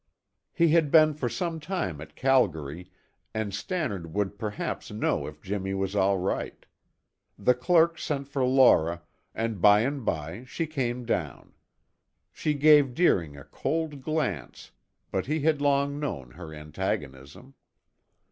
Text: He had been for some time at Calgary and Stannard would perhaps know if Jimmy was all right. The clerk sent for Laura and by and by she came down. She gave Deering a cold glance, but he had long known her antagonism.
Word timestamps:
He 0.51 0.69
had 0.69 0.89
been 0.89 1.13
for 1.13 1.29
some 1.29 1.59
time 1.59 2.01
at 2.01 2.15
Calgary 2.15 2.89
and 3.35 3.53
Stannard 3.53 4.15
would 4.15 4.39
perhaps 4.39 4.89
know 4.89 5.27
if 5.27 5.43
Jimmy 5.43 5.75
was 5.75 5.95
all 5.95 6.17
right. 6.17 6.65
The 7.37 7.53
clerk 7.53 7.99
sent 7.99 8.27
for 8.27 8.43
Laura 8.43 9.03
and 9.35 9.61
by 9.61 9.81
and 9.81 10.03
by 10.03 10.43
she 10.45 10.65
came 10.65 11.05
down. 11.05 11.53
She 12.33 12.55
gave 12.55 12.95
Deering 12.95 13.37
a 13.37 13.43
cold 13.43 14.01
glance, 14.01 14.71
but 15.11 15.27
he 15.27 15.41
had 15.41 15.61
long 15.61 15.99
known 15.99 16.31
her 16.31 16.51
antagonism. 16.51 17.53